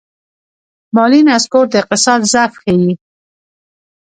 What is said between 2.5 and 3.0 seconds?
ښيي.